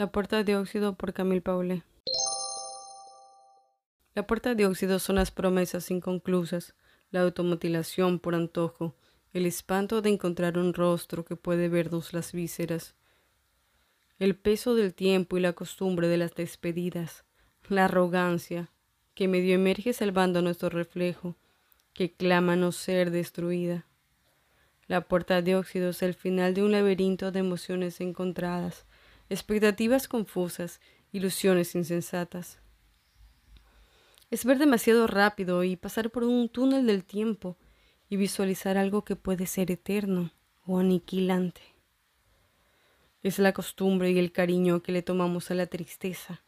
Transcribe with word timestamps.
La 0.00 0.10
puerta 0.10 0.42
de 0.44 0.56
óxido 0.56 0.94
por 0.94 1.12
Camille 1.12 1.42
Paulet. 1.42 1.82
La 4.14 4.26
puerta 4.26 4.54
de 4.54 4.64
óxido 4.64 4.98
son 4.98 5.16
las 5.16 5.30
promesas 5.30 5.90
inconclusas, 5.90 6.74
la 7.10 7.20
automutilación 7.20 8.18
por 8.18 8.34
antojo, 8.34 8.96
el 9.34 9.44
espanto 9.44 10.00
de 10.00 10.08
encontrar 10.08 10.56
un 10.56 10.72
rostro 10.72 11.26
que 11.26 11.36
puede 11.36 11.68
vernos 11.68 12.14
las 12.14 12.32
vísceras, 12.32 12.94
el 14.18 14.36
peso 14.36 14.74
del 14.74 14.94
tiempo 14.94 15.36
y 15.36 15.42
la 15.42 15.52
costumbre 15.52 16.08
de 16.08 16.16
las 16.16 16.34
despedidas, 16.34 17.26
la 17.68 17.84
arrogancia, 17.84 18.70
que 19.12 19.28
medio 19.28 19.54
emerge 19.54 19.92
salvando 19.92 20.40
nuestro 20.40 20.70
reflejo, 20.70 21.36
que 21.92 22.14
clama 22.14 22.56
no 22.56 22.72
ser 22.72 23.10
destruida. 23.10 23.84
La 24.86 25.02
puerta 25.02 25.42
de 25.42 25.56
óxido 25.56 25.90
es 25.90 26.02
el 26.02 26.14
final 26.14 26.54
de 26.54 26.62
un 26.62 26.72
laberinto 26.72 27.32
de 27.32 27.40
emociones 27.40 28.00
encontradas, 28.00 28.86
expectativas 29.30 30.08
confusas, 30.08 30.80
ilusiones 31.12 31.76
insensatas. 31.76 32.58
Es 34.30 34.44
ver 34.44 34.58
demasiado 34.58 35.06
rápido 35.06 35.64
y 35.64 35.76
pasar 35.76 36.10
por 36.10 36.24
un 36.24 36.48
túnel 36.48 36.86
del 36.86 37.04
tiempo 37.04 37.56
y 38.08 38.16
visualizar 38.16 38.76
algo 38.76 39.04
que 39.04 39.16
puede 39.16 39.46
ser 39.46 39.70
eterno 39.70 40.32
o 40.66 40.78
aniquilante. 40.78 41.62
Es 43.22 43.38
la 43.38 43.52
costumbre 43.52 44.10
y 44.10 44.18
el 44.18 44.32
cariño 44.32 44.82
que 44.82 44.92
le 44.92 45.02
tomamos 45.02 45.50
a 45.50 45.54
la 45.54 45.66
tristeza. 45.66 46.42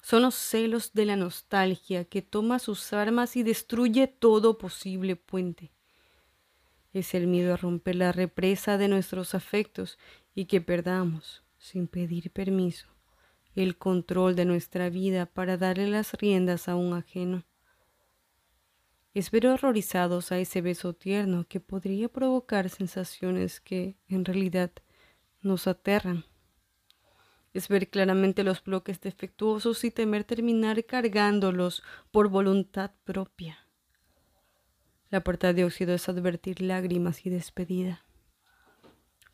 Son 0.00 0.22
los 0.22 0.36
celos 0.36 0.92
de 0.94 1.06
la 1.06 1.16
nostalgia 1.16 2.04
que 2.04 2.22
toma 2.22 2.60
sus 2.60 2.92
armas 2.92 3.36
y 3.36 3.42
destruye 3.42 4.06
todo 4.06 4.58
posible 4.58 5.16
puente. 5.16 5.72
Es 6.92 7.14
el 7.14 7.26
miedo 7.26 7.54
a 7.54 7.56
romper 7.56 7.96
la 7.96 8.12
represa 8.12 8.78
de 8.78 8.88
nuestros 8.88 9.34
afectos 9.34 9.98
y 10.34 10.44
que 10.44 10.60
perdamos, 10.60 11.42
sin 11.62 11.86
pedir 11.86 12.32
permiso, 12.32 12.88
el 13.54 13.78
control 13.78 14.34
de 14.34 14.44
nuestra 14.44 14.90
vida 14.90 15.26
para 15.26 15.56
darle 15.56 15.88
las 15.88 16.12
riendas 16.14 16.68
a 16.68 16.74
un 16.74 16.92
ajeno. 16.92 17.44
Es 19.14 19.30
ver 19.30 19.46
horrorizados 19.46 20.32
a 20.32 20.38
ese 20.38 20.60
beso 20.60 20.92
tierno 20.92 21.46
que 21.48 21.60
podría 21.60 22.08
provocar 22.08 22.68
sensaciones 22.68 23.60
que, 23.60 23.96
en 24.08 24.24
realidad, 24.24 24.72
nos 25.40 25.68
aterran. 25.68 26.24
Es 27.54 27.68
ver 27.68 27.88
claramente 27.90 28.42
los 28.42 28.64
bloques 28.64 29.00
defectuosos 29.00 29.84
y 29.84 29.92
temer 29.92 30.24
terminar 30.24 30.84
cargándolos 30.84 31.84
por 32.10 32.28
voluntad 32.28 32.90
propia. 33.04 33.68
La 35.10 35.22
puerta 35.22 35.52
de 35.52 35.64
óxido 35.64 35.94
es 35.94 36.08
advertir 36.08 36.60
lágrimas 36.60 37.24
y 37.24 37.30
despedida, 37.30 38.04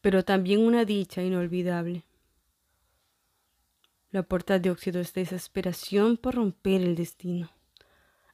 pero 0.03 0.25
también 0.27 0.61
una 0.61 0.85
dicha 0.85 1.23
inolvidable. 1.23 2.08
La 4.11 4.23
puerta 4.23 4.59
de 4.59 4.71
óxido 4.71 5.01
es 5.03 5.13
desesperación 5.13 6.17
por 6.17 6.37
romper 6.37 6.81
el 6.81 6.95
destino, 6.95 7.51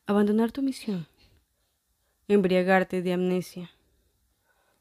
abandonar 0.07 0.53
tu 0.53 0.63
misión, 0.63 1.09
embriagarte 2.29 3.03
de 3.03 3.13
amnesia. 3.13 3.73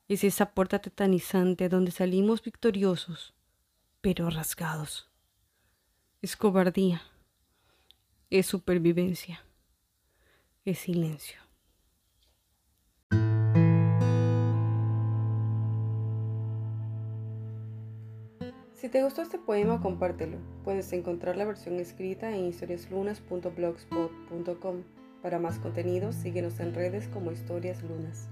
Es 0.08 0.24
esa 0.24 0.52
puerta 0.52 0.78
tetanizante 0.78 1.68
donde 1.68 1.90
salimos 1.90 2.44
victoriosos, 2.44 3.34
pero 4.02 4.30
rasgados. 4.30 5.10
Es 6.22 6.38
cobardía, 6.38 7.02
es 8.30 8.46
supervivencia, 8.46 9.44
es 10.64 10.78
silencio. 10.78 11.40
Si 18.84 18.90
te 18.90 19.02
gustó 19.02 19.22
este 19.22 19.40
poema, 19.40 19.80
compártelo. 19.80 20.40
Puedes 20.66 20.92
encontrar 20.92 21.38
la 21.38 21.46
versión 21.46 21.80
escrita 21.80 22.36
en 22.36 22.48
historiaslunas.blogspot.com. 22.48 24.84
Para 25.22 25.40
más 25.40 25.58
contenido, 25.58 26.12
síguenos 26.12 26.60
en 26.60 26.74
redes 26.74 27.08
como 27.08 27.32
Historias 27.32 27.82
Lunas. 27.82 28.28